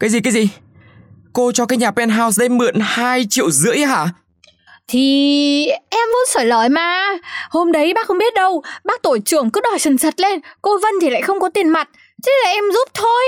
Cái 0.00 0.10
gì 0.10 0.20
cái 0.20 0.32
gì? 0.32 0.48
Cô 1.32 1.52
cho 1.52 1.66
cái 1.66 1.76
nhà 1.76 1.90
penthouse 1.90 2.40
đấy 2.40 2.48
mượn 2.48 2.74
2 2.80 3.26
triệu 3.30 3.50
rưỡi 3.50 3.78
hả? 3.78 4.06
Thì 4.88 5.66
em 5.68 6.08
vốn 6.12 6.26
sởi 6.34 6.46
lời 6.46 6.68
mà. 6.68 7.08
Hôm 7.50 7.72
đấy 7.72 7.92
bác 7.94 8.06
không 8.06 8.18
biết 8.18 8.34
đâu 8.34 8.62
Bác 8.84 9.02
tổ 9.02 9.18
trưởng 9.18 9.50
cứ 9.50 9.60
đòi 9.60 9.78
sần 9.78 9.98
sật 9.98 10.20
lên 10.20 10.40
Cô 10.62 10.78
Vân 10.78 10.92
thì 11.00 11.10
lại 11.10 11.22
không 11.22 11.40
có 11.40 11.48
tiền 11.48 11.68
mặt 11.68 11.88
Thế 12.26 12.32
là 12.44 12.50
em 12.50 12.64
giúp 12.72 12.88
thôi. 12.94 13.24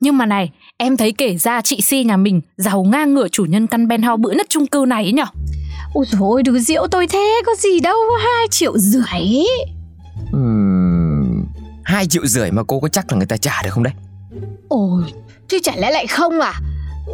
Nhưng 0.00 0.18
mà 0.18 0.26
này, 0.26 0.50
em 0.76 0.96
thấy 0.96 1.12
kể 1.12 1.36
ra 1.36 1.60
chị 1.60 1.80
Si 1.80 2.04
nhà 2.04 2.16
mình 2.16 2.40
giàu 2.56 2.84
ngang 2.84 3.14
ngửa 3.14 3.28
chủ 3.28 3.44
nhân 3.44 3.66
căn 3.66 3.88
penthouse 3.88 4.20
bự 4.20 4.30
nhất 4.30 4.46
chung 4.48 4.66
cư 4.66 4.84
này 4.88 5.04
ấy 5.04 5.12
nhở? 5.12 5.26
Ôi 5.94 6.04
dồi 6.08 6.20
ôi 6.20 6.42
đừng 6.42 6.60
diễu 6.60 6.86
tôi 6.90 7.06
thế 7.06 7.42
Có 7.46 7.54
gì 7.54 7.80
đâu 7.80 7.96
hai 8.18 8.46
triệu 8.50 8.78
rưỡi. 8.78 9.46
2 11.86 12.06
triệu 12.06 12.26
rưỡi 12.26 12.50
mà 12.50 12.62
cô 12.66 12.80
có 12.80 12.88
chắc 12.88 13.12
là 13.12 13.16
người 13.18 13.26
ta 13.26 13.36
trả 13.36 13.62
được 13.62 13.70
không 13.70 13.82
đấy? 13.82 13.94
Ôi 14.68 15.02
Chứ 15.48 15.58
chả 15.62 15.72
lẽ 15.76 15.90
lại 15.90 16.06
không 16.06 16.40
à? 16.40 16.52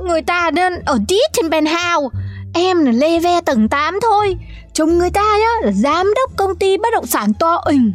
Người 0.05 0.23
ta 0.23 0.51
đang 0.51 0.73
ở 0.87 0.99
tít 1.09 1.33
trên 1.33 1.51
penthouse 1.51 2.19
Em 2.55 2.85
là 2.85 2.93
lê 2.93 3.21
ve 3.21 3.41
tầng 3.41 3.69
8 3.69 3.99
thôi 4.03 4.37
Chồng 4.73 4.99
người 4.99 5.11
ta 5.11 5.37
nhá 5.41 5.67
là 5.67 5.73
giám 5.73 6.07
đốc 6.15 6.37
công 6.37 6.57
ty 6.57 6.77
bất 6.77 6.89
động 6.93 7.07
sản 7.07 7.33
to 7.35 7.61
ình 7.65 7.93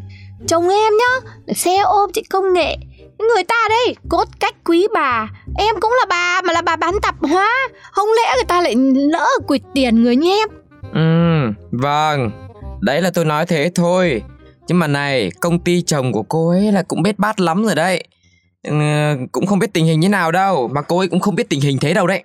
Chồng 0.48 0.70
em 0.70 0.94
nhá 1.00 1.30
là 1.46 1.54
xe 1.54 1.78
ôm 1.78 2.10
chị 2.14 2.24
công 2.30 2.54
nghệ 2.54 2.78
Người 3.20 3.44
ta 3.44 3.56
đây 3.70 3.96
cốt 4.10 4.26
cách 4.40 4.56
quý 4.66 4.88
bà 4.94 5.30
Em 5.58 5.76
cũng 5.80 5.92
là 6.00 6.06
bà 6.10 6.42
mà 6.42 6.54
là 6.54 6.62
bà 6.62 6.76
bán 6.76 6.94
tạp 7.02 7.16
hóa 7.22 7.58
Không 7.92 8.10
lẽ 8.18 8.34
người 8.36 8.46
ta 8.48 8.62
lại 8.62 8.76
lỡ 8.96 9.28
quỵt 9.48 9.62
tiền 9.74 10.04
người 10.04 10.16
như 10.16 10.30
em 10.30 10.50
Ừm, 10.94 11.54
vâng. 11.72 12.32
Đấy 12.82 13.02
là 13.02 13.12
tôi 13.12 13.26
nói 13.26 13.46
thế 13.46 13.72
thôi. 13.76 14.22
Nhưng 14.68 14.80
mà 14.80 14.88
này, 14.88 15.32
công 15.40 15.60
ty 15.60 15.82
chồng 15.82 16.12
của 16.14 16.24
cô 16.24 16.50
ấy 16.50 16.72
là 16.72 16.84
cũng 16.84 17.02
biết 17.02 17.20
bát 17.20 17.40
lắm 17.40 17.66
rồi 17.66 17.76
đấy. 17.76 18.04
Ừ, 18.64 18.74
cũng 19.32 19.46
không 19.46 19.60
biết 19.60 19.74
tình 19.74 19.86
hình 19.86 20.00
như 20.00 20.10
nào 20.10 20.32
đâu, 20.32 20.68
mà 20.68 20.82
cô 20.82 20.98
ấy 20.98 21.08
cũng 21.08 21.20
không 21.20 21.36
biết 21.36 21.50
tình 21.50 21.62
hình 21.62 21.78
thế 21.82 21.94
đâu 21.94 22.08
đấy. 22.08 22.24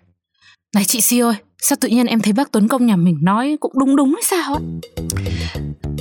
Này 0.74 0.84
chị 0.84 1.00
Si 1.00 1.18
ơi 1.18 1.34
Sao 1.62 1.76
tự 1.81 1.88
nhiên 1.88 2.07
em 2.07 2.21
thấy 2.21 2.33
bác 2.33 2.52
Tuấn 2.52 2.69
Công 2.69 2.87
nhà 2.87 2.97
mình 2.97 3.19
nói 3.23 3.57
cũng 3.61 3.73
đúng 3.78 3.97
đúng 3.97 4.14
hay 4.14 4.23
sao? 4.23 4.54
Ấy 4.54 4.62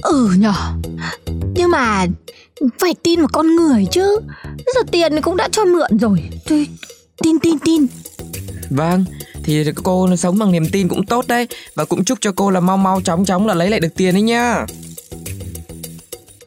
Ừ 0.02 0.30
nhở. 0.38 0.54
Nhưng 1.56 1.72
mà 1.72 2.06
phải 2.80 2.94
tin 3.04 3.20
vào 3.20 3.30
con 3.34 3.56
người 3.56 3.86
chứ. 3.92 4.20
Giờ 4.76 4.82
tiền 4.92 5.22
cũng 5.22 5.38
đã 5.38 5.50
cho 5.52 5.66
mượn 5.66 5.98
rồi. 6.00 6.30
Tôi 6.50 6.68
tin 7.24 7.40
tin 7.40 7.60
tin. 7.60 7.88
Vâng, 8.70 9.06
thì 9.44 9.64
cô 9.84 10.16
sống 10.16 10.38
bằng 10.38 10.52
niềm 10.52 10.66
tin 10.72 10.88
cũng 10.88 11.06
tốt 11.06 11.28
đấy. 11.28 11.48
Và 11.76 11.86
cũng 11.86 12.06
chúc 12.06 12.18
cho 12.22 12.32
cô 12.32 12.50
là 12.50 12.60
mau 12.60 12.78
mau 12.78 13.02
chóng 13.02 13.26
chóng 13.26 13.48
là 13.48 13.54
lấy 13.54 13.70
lại 13.70 13.80
được 13.80 13.96
tiền 13.96 14.14
đấy 14.14 14.22
nhá 14.22 14.66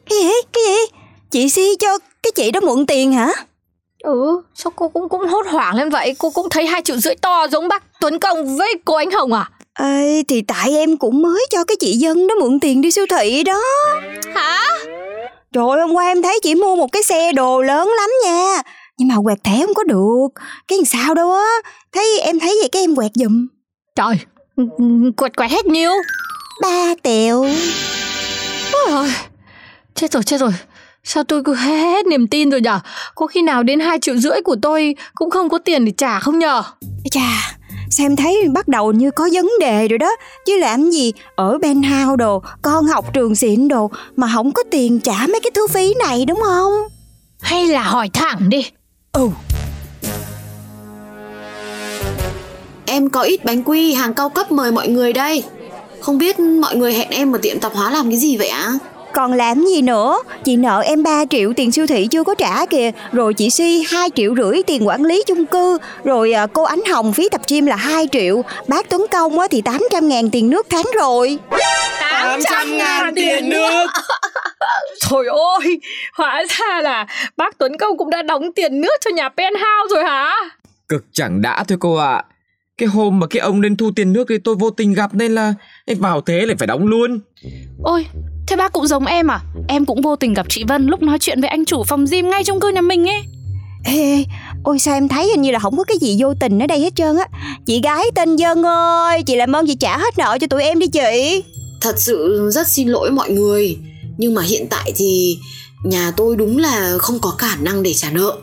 Cái 0.09 0.19
gì? 0.19 0.29
Cái 0.53 0.63
gì? 0.67 0.97
Chị 1.31 1.49
Si 1.49 1.75
cho 1.79 1.97
cái 2.23 2.31
chị 2.35 2.51
đó 2.51 2.59
mượn 2.59 2.85
tiền 2.85 3.13
hả? 3.13 3.27
Ừ 4.05 4.41
sao 4.55 4.71
cô 4.75 4.87
cũng 4.89 5.09
cũng 5.09 5.27
hốt 5.27 5.45
hoảng 5.47 5.75
lên 5.75 5.89
vậy? 5.89 6.15
Cô 6.17 6.29
cũng 6.29 6.49
thấy 6.49 6.65
hai 6.65 6.81
triệu 6.81 6.97
rưỡi 6.97 7.15
to 7.15 7.47
giống 7.51 7.67
bác 7.67 7.83
Tuấn 8.01 8.19
Công 8.19 8.57
với 8.57 8.73
cô 8.85 8.95
Ánh 8.95 9.11
Hồng 9.11 9.33
à? 9.33 9.49
Ê, 9.79 10.23
thì 10.27 10.41
tại 10.41 10.71
em 10.71 10.97
cũng 10.97 11.21
mới 11.21 11.45
cho 11.49 11.63
cái 11.63 11.75
chị 11.79 11.93
dân 11.93 12.27
đó 12.27 12.35
mượn 12.41 12.59
tiền 12.59 12.81
đi 12.81 12.91
siêu 12.91 13.05
thị 13.09 13.43
đó. 13.43 13.61
Hả? 14.35 14.61
Trời 15.53 15.63
ơi, 15.71 15.81
hôm 15.81 15.93
qua 15.93 16.05
em 16.05 16.21
thấy 16.21 16.39
chị 16.43 16.55
mua 16.55 16.75
một 16.75 16.91
cái 16.91 17.03
xe 17.03 17.31
đồ 17.31 17.61
lớn 17.61 17.89
lắm 17.97 18.09
nha. 18.23 18.61
Nhưng 18.97 19.07
mà 19.07 19.15
quẹt 19.23 19.43
thẻ 19.43 19.65
không 19.65 19.73
có 19.73 19.83
được. 19.83 20.27
Cái 20.67 20.77
làm 20.77 20.85
sao 20.85 21.13
đâu 21.13 21.31
á. 21.31 21.51
Thấy 21.93 22.19
em 22.19 22.39
thấy 22.39 22.57
vậy 22.61 22.69
cái 22.71 22.81
em 22.81 22.95
quẹt 22.95 23.11
giùm. 23.15 23.47
Trời 23.95 24.15
Quẹt 25.17 25.37
quẹt 25.37 25.51
hết 25.51 25.65
nhiêu? 25.65 25.91
Ba 26.61 26.93
triệu. 27.03 27.45
Ôi 28.73 28.91
ơi 28.91 29.09
Chết 29.95 30.11
rồi 30.11 30.23
chết 30.23 30.39
rồi. 30.39 30.51
Sao 31.03 31.23
tôi 31.23 31.43
cứ 31.43 31.53
hết 31.53 32.07
niềm 32.07 32.27
tin 32.27 32.49
rồi 32.49 32.61
nhở? 32.61 32.79
Có 33.15 33.27
khi 33.27 33.41
nào 33.41 33.63
đến 33.63 33.79
hai 33.79 33.99
triệu 33.99 34.17
rưỡi 34.17 34.41
của 34.41 34.55
tôi 34.61 34.95
Cũng 35.15 35.29
không 35.29 35.49
có 35.49 35.57
tiền 35.57 35.85
để 35.85 35.91
trả 35.97 36.19
không 36.19 36.39
nhở? 36.39 36.63
Chà 37.11 37.57
Sao 37.89 38.05
em 38.05 38.15
thấy 38.15 38.47
bắt 38.53 38.67
đầu 38.67 38.91
như 38.91 39.11
có 39.11 39.29
vấn 39.33 39.49
đề 39.59 39.87
rồi 39.87 39.97
đó. 39.97 40.15
Chứ 40.45 40.57
làm 40.57 40.91
gì 40.91 41.13
Ở 41.35 41.57
penthouse 41.61 42.15
đồ 42.17 42.43
Con 42.61 42.85
học 42.85 43.13
trường 43.13 43.35
xịn 43.35 43.67
đồ 43.67 43.91
Mà 44.15 44.29
không 44.33 44.51
có 44.51 44.63
tiền 44.71 44.99
trả 44.99 45.27
mấy 45.27 45.39
cái 45.43 45.51
thu 45.55 45.67
phí 45.69 45.93
này 45.93 46.25
đúng 46.25 46.39
không? 46.43 46.71
Hay 47.41 47.67
là 47.67 47.83
hỏi 47.83 48.09
thẳng 48.13 48.49
đi. 48.49 48.65
Ừ. 49.11 49.29
Em 52.85 53.09
có 53.09 53.21
ít 53.21 53.45
bánh 53.45 53.63
quy 53.63 53.93
hàng 53.93 54.13
cao 54.13 54.29
cấp 54.29 54.51
mời 54.51 54.71
mọi 54.71 54.87
người 54.87 55.13
đây. 55.13 55.43
Không 56.01 56.17
biết 56.17 56.39
mọi 56.39 56.75
người 56.75 56.93
hẹn 56.93 57.09
em 57.09 57.35
ở 57.35 57.39
tiệm 57.41 57.59
tạp 57.59 57.73
hóa 57.73 57.91
làm 57.91 58.09
cái 58.09 58.17
gì 58.17 58.37
vậy 58.37 58.47
ạ? 58.47 58.73
Còn 59.15 59.33
làm 59.33 59.65
gì 59.65 59.81
nữa? 59.81 60.21
Chị 60.43 60.55
nợ 60.55 60.81
em 60.85 61.03
3 61.03 61.25
triệu 61.29 61.53
tiền 61.53 61.71
siêu 61.71 61.87
thị 61.87 62.07
chưa 62.11 62.23
có 62.23 62.35
trả 62.35 62.65
kìa. 62.65 62.91
Rồi 63.11 63.33
chị 63.33 63.49
Si 63.49 63.85
2 63.89 64.09
triệu 64.15 64.35
rưỡi 64.35 64.63
tiền 64.63 64.87
quản 64.87 65.03
lý 65.03 65.23
chung 65.27 65.45
cư. 65.45 65.77
Rồi 66.03 66.33
à, 66.33 66.47
cô 66.53 66.63
Ánh 66.63 66.81
Hồng 66.91 67.13
phí 67.13 67.29
tập 67.29 67.41
gym 67.47 67.65
là 67.65 67.75
2 67.75 68.07
triệu. 68.11 68.41
Bác 68.67 68.89
Tuấn 68.89 69.05
Công 69.11 69.37
thì 69.51 69.61
800 69.61 70.07
ngàn 70.07 70.29
tiền 70.29 70.49
nước 70.49 70.67
tháng 70.69 70.85
rồi. 70.99 71.39
800 72.01 72.77
ngàn 72.77 73.15
tiền 73.15 73.49
nước. 73.49 73.87
Trời 75.09 75.25
ơi 75.59 75.79
Hóa 76.13 76.43
ra 76.49 76.81
là 76.81 77.07
bác 77.37 77.57
Tuấn 77.57 77.77
Công 77.77 77.97
cũng 77.97 78.09
đã 78.09 78.21
đóng 78.21 78.53
tiền 78.55 78.81
nước 78.81 78.97
cho 79.05 79.11
nhà 79.11 79.29
penthouse 79.29 79.95
rồi 79.95 80.03
hả? 80.03 80.35
Cực 80.89 81.05
chẳng 81.11 81.41
đã 81.41 81.63
thôi 81.67 81.77
cô 81.81 81.95
ạ. 81.95 82.23
Cái 82.77 82.87
hôm 82.89 83.19
mà 83.19 83.27
cái 83.27 83.39
ông 83.39 83.61
lên 83.61 83.77
thu 83.77 83.91
tiền 83.95 84.13
nước 84.13 84.25
thì 84.29 84.37
tôi 84.37 84.55
vô 84.55 84.69
tình 84.69 84.93
gặp 84.93 85.13
nên 85.13 85.35
là 85.35 85.53
vào 85.99 86.21
thế 86.21 86.45
lại 86.45 86.55
phải 86.59 86.67
đóng 86.67 86.87
luôn. 86.87 87.19
Ôi 87.83 88.05
Thế 88.47 88.55
bác 88.55 88.73
cũng 88.73 88.87
giống 88.87 89.05
em 89.05 89.31
à? 89.31 89.41
Em 89.67 89.85
cũng 89.85 90.01
vô 90.01 90.15
tình 90.15 90.33
gặp 90.33 90.45
chị 90.49 90.63
Vân 90.67 90.87
lúc 90.87 91.01
nói 91.01 91.19
chuyện 91.19 91.41
với 91.41 91.49
anh 91.49 91.65
chủ 91.65 91.83
phòng 91.83 92.05
gym 92.11 92.29
ngay 92.29 92.43
trong 92.43 92.59
cư 92.59 92.69
nhà 92.69 92.81
mình 92.81 93.09
ấy. 93.09 93.21
Ê, 93.85 93.93
ê, 93.93 94.25
ôi 94.63 94.79
sao 94.79 94.93
em 94.93 95.07
thấy 95.07 95.27
hình 95.27 95.41
như 95.41 95.51
là 95.51 95.59
không 95.59 95.77
có 95.77 95.83
cái 95.83 95.97
gì 96.01 96.17
vô 96.19 96.33
tình 96.39 96.59
ở 96.59 96.67
đây 96.67 96.79
hết 96.79 96.95
trơn 96.95 97.17
á. 97.17 97.27
Chị 97.65 97.81
gái 97.81 98.03
tên 98.15 98.35
Dân 98.35 98.65
ơi 98.65 99.23
Chị 99.23 99.35
làm 99.35 99.55
ơn 99.55 99.67
chị 99.67 99.75
trả 99.75 99.97
hết 99.97 100.17
nợ 100.17 100.37
cho 100.41 100.47
tụi 100.47 100.63
em 100.63 100.79
đi 100.79 100.87
chị. 100.87 101.43
Thật 101.81 101.95
sự 101.99 102.49
rất 102.53 102.67
xin 102.67 102.87
lỗi 102.87 103.11
mọi 103.11 103.29
người. 103.29 103.77
Nhưng 104.17 104.33
mà 104.33 104.41
hiện 104.41 104.67
tại 104.69 104.91
thì 104.95 105.37
nhà 105.85 106.11
tôi 106.17 106.35
đúng 106.35 106.57
là 106.57 106.97
không 106.99 107.19
có 107.19 107.29
khả 107.29 107.55
năng 107.55 107.83
để 107.83 107.93
trả 107.93 108.09
nợ. 108.11 108.37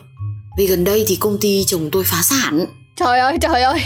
Vì 0.58 0.66
gần 0.66 0.84
đây 0.84 1.04
thì 1.06 1.16
công 1.16 1.38
ty 1.40 1.64
chồng 1.64 1.88
tôi 1.92 2.04
phá 2.04 2.22
sản 2.22 2.66
Trời 2.96 3.18
ơi 3.18 3.36
trời 3.40 3.62
ơi. 3.62 3.80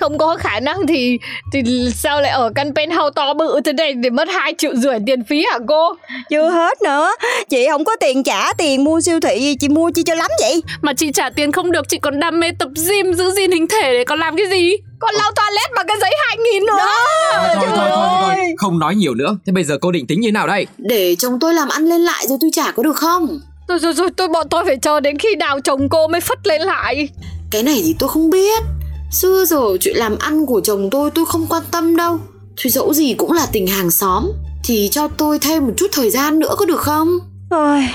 Không 0.00 0.18
có 0.18 0.36
khả 0.36 0.60
năng 0.60 0.86
thì 0.86 1.18
Thì 1.52 1.62
sao 1.94 2.20
lại 2.20 2.30
ở 2.30 2.50
căn 2.54 2.74
penthouse 2.74 3.10
to 3.14 3.34
bự 3.34 3.60
thế 3.64 3.72
này 3.72 3.92
Để 3.92 4.10
mất 4.10 4.28
2 4.28 4.54
triệu 4.58 4.76
rưỡi 4.76 4.98
tiền 5.06 5.24
phí 5.24 5.44
hả 5.52 5.58
cô? 5.68 5.94
Chưa 6.30 6.50
hết 6.50 6.82
nữa. 6.82 7.14
Chị 7.50 7.66
không 7.70 7.84
có 7.84 7.96
tiền 8.00 8.22
trả 8.22 8.52
tiền 8.52 8.84
mua 8.84 9.00
siêu 9.00 9.20
thị 9.20 9.40
gì 9.40 9.56
Chị 9.60 9.68
mua 9.68 9.90
chi 9.90 10.02
cho 10.02 10.14
lắm 10.14 10.30
vậy? 10.40 10.62
Mà 10.82 10.92
chị 10.92 11.12
trả 11.12 11.30
tiền 11.30 11.52
không 11.52 11.72
được 11.72 11.88
Chị 11.88 11.98
còn 11.98 12.20
đam 12.20 12.40
mê 12.40 12.50
tập 12.58 12.68
gym 12.88 13.14
giữ 13.14 13.30
gìn 13.30 13.50
hình 13.50 13.66
thể 13.68 13.92
để 13.92 14.04
còn 14.04 14.18
làm 14.18 14.36
cái 14.36 14.46
gì? 14.50 14.70
Còn 14.98 15.14
lau 15.14 15.30
toilet 15.36 15.70
bằng 15.76 15.86
cái 15.86 15.96
giấy 16.00 16.10
2 16.28 16.36
nghìn 16.36 16.66
nữa. 16.66 16.86
Thôi 17.34 17.48
thôi 17.54 17.66
thôi, 17.76 17.88
thôi 17.90 18.08
thôi 18.20 18.34
Không 18.58 18.78
nói 18.78 18.94
nhiều 18.94 19.14
nữa. 19.14 19.36
Thế 19.46 19.52
bây 19.52 19.64
giờ 19.64 19.78
cô 19.80 19.92
định 19.92 20.06
tính 20.06 20.20
như 20.20 20.32
nào 20.32 20.46
đây? 20.46 20.66
Để 20.78 21.16
chồng 21.18 21.38
tôi 21.40 21.54
làm 21.54 21.68
ăn 21.68 21.84
lên 21.84 22.00
lại 22.00 22.26
rồi 22.28 22.38
tôi 22.40 22.50
trả 22.52 22.70
có 22.70 22.82
được 22.82 22.96
không? 22.96 23.40
Rồi 23.68 23.78
rồi 23.78 23.92
rồi 23.92 24.10
tôi 24.16 24.28
bọn 24.28 24.48
tôi 24.50 24.64
phải 24.64 24.76
chờ 24.76 25.00
đến 25.00 25.18
khi 25.18 25.36
nào 25.36 25.60
chồng 25.60 25.88
cô 25.88 26.08
mới 26.08 26.20
phất 26.20 26.46
lên 26.46 26.62
lại 26.62 27.08
Cái 27.54 27.62
này 27.62 27.82
thì 27.84 27.96
tôi 27.98 28.08
không 28.08 28.30
biết. 28.30 28.62
Xưa 29.10 29.44
giờ 29.44 29.60
chuyện 29.80 29.96
làm 29.96 30.18
ăn 30.18 30.46
của 30.46 30.60
chồng 30.60 30.90
tôi 30.90 31.10
tôi 31.10 31.24
không 31.26 31.46
quan 31.48 31.62
tâm 31.70 31.96
đâu. 31.96 32.18
Thì 32.56 32.70
dẫu 32.70 32.94
gì 32.94 33.14
cũng 33.14 33.32
là 33.32 33.46
tình 33.52 33.66
hàng 33.66 33.90
xóm 33.90 34.32
Thì 34.64 34.88
cho 34.92 35.08
tôi 35.08 35.38
thêm 35.38 35.66
một 35.66 35.72
chút 35.76 35.86
thời 35.92 36.10
gian 36.10 36.38
nữa 36.38 36.54
có 36.58 36.66
được 36.66 36.80
không? 36.80 37.18
Ôi, 37.50 37.88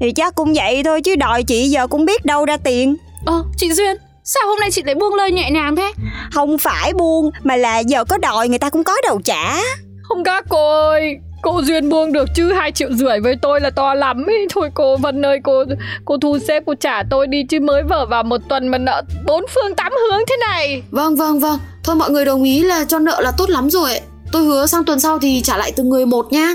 Thì 0.00 0.12
chắc 0.12 0.34
cũng 0.34 0.54
vậy 0.54 0.82
thôi 0.84 1.02
chứ 1.02 1.16
đòi 1.16 1.42
chị 1.42 1.68
giờ 1.68 1.86
cũng 1.86 2.04
biết 2.04 2.24
đâu 2.24 2.44
ra 2.44 2.56
tiền. 2.56 2.96
Ờ 3.26 3.44
chị 3.56 3.72
Duyên 3.72 3.96
Sao 4.24 4.42
hôm 4.46 4.58
nay 4.60 4.70
chị 4.70 4.82
lại 4.82 4.94
buông 4.94 5.14
lời 5.14 5.32
nhẹ 5.32 5.50
nhàng 5.50 5.76
thế? 5.76 5.92
Không 6.32 6.58
phải 6.58 6.92
buông 6.92 7.30
Mà 7.42 7.56
là 7.56 7.78
giờ 7.78 8.04
có 8.04 8.18
đòi 8.18 8.48
người 8.48 8.58
ta 8.58 8.70
cũng 8.70 8.84
có 8.84 8.96
đầu 9.02 9.20
trả. 9.24 9.56
Không 10.02 10.24
các 10.24 10.44
cô 10.48 10.90
ơi 10.90 11.18
Cô 11.42 11.62
Duyên 11.62 11.88
buông 11.88 12.12
được 12.12 12.28
chứ? 12.34 12.52
Hai 12.52 12.72
triệu 12.72 12.92
rưỡi 12.92 13.20
với 13.20 13.36
tôi 13.42 13.60
là 13.60 13.70
to 13.70 13.94
lắm 13.94 14.26
ấy. 14.26 14.46
Thôi 14.50 14.70
cô 14.74 14.96
Vân 14.96 15.26
ơi 15.26 15.40
cô 15.42 15.64
cô 16.04 16.16
thu 16.18 16.38
xếp 16.38 16.62
cô 16.66 16.74
trả 16.74 17.02
tôi 17.10 17.26
đi 17.26 17.44
chứ 17.48 17.60
mới 17.60 17.82
vở 17.82 18.06
vào 18.06 18.22
một 18.22 18.40
tuần 18.48 18.68
mà 18.68 18.78
nợ 18.78 19.02
bốn 19.26 19.44
phương 19.54 19.74
tám 19.74 19.92
hướng 19.92 20.20
thế 20.28 20.36
này. 20.48 20.82
Vâng 20.90 21.16
vâng 21.16 21.40
vâng. 21.40 21.58
Thôi 21.84 21.96
mọi 21.96 22.10
người 22.10 22.24
đồng 22.24 22.42
ý 22.42 22.62
là 22.62 22.84
cho 22.84 22.98
nợ 22.98 23.20
là 23.20 23.32
tốt 23.38 23.50
lắm 23.50 23.70
rồi 23.70 24.00
Tôi 24.32 24.44
hứa 24.44 24.66
sang 24.66 24.84
tuần 24.84 25.00
sau 25.00 25.18
thì 25.18 25.40
trả 25.44 25.56
lại 25.56 25.72
từng 25.76 25.88
người 25.88 26.06
một 26.06 26.32
nhá 26.32 26.54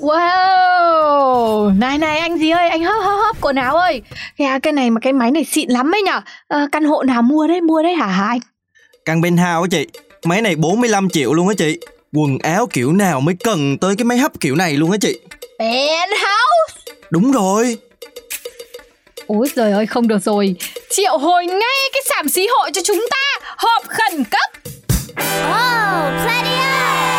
Wow! 0.00 1.78
Này 1.78 1.98
này 1.98 2.18
anh 2.18 2.38
gì 2.38 2.50
ơi? 2.50 2.68
Anh 2.68 2.84
hấp 2.84 3.04
hấp 3.04 3.18
hấp 3.26 3.40
quần 3.40 3.56
áo 3.56 3.76
ơi. 3.76 4.02
Kìa 4.38 4.58
cái 4.62 4.72
này 4.72 4.90
mà 4.90 5.00
cái 5.00 5.12
máy 5.12 5.30
này 5.30 5.44
xịn 5.44 5.70
lắm 5.70 5.94
ấy 5.94 6.02
nhở. 6.02 6.20
À, 6.48 6.66
Căn 6.72 6.84
hộ 6.84 7.02
nào 7.02 7.22
mua 7.22 7.46
đấy 7.46 7.60
mua 7.60 7.82
đấy 7.82 7.94
hả? 7.94 8.06
Hả 8.06 8.26
anh 8.26 8.40
Căn 9.04 9.22
penthouse 9.22 9.60
á 9.62 9.66
chị. 9.70 10.00
Máy 10.24 10.42
này 10.42 10.56
45 10.56 11.10
triệu 11.10 11.32
luôn 11.34 11.48
á 11.48 11.54
chị. 11.58 11.78
Quần 12.12 12.38
áo 12.38 12.66
kiểu 12.72 12.92
nào 12.92 13.20
mới 13.20 13.34
cần 13.44 13.78
tới 13.78 13.96
cái 13.96 14.04
máy 14.04 14.18
hấp 14.18 14.40
kiểu 14.40 14.56
này 14.56 14.72
luôn 14.76 14.90
á 14.90 14.96
chị? 15.00 15.18
Penthouse 15.58 16.92
Đúng 17.10 17.32
rồi. 17.32 17.78
Ôi 19.26 19.48
giời 19.56 19.72
ơi 19.72 19.86
không 19.86 20.08
được 20.08 20.22
rồi. 20.24 20.54
Triệu 20.90 21.18
hồi 21.18 21.46
ngay 21.46 21.90
cái 21.92 22.02
sảm 22.08 22.28
xí 22.28 22.46
hội 22.50 22.70
cho 22.74 22.80
chúng 22.84 23.06
ta. 23.10 23.46
Họp 23.56 23.82
khẩn 23.88 24.24
cấp. 24.24 24.50
Oh, 25.28 26.24
Planet 26.24 27.09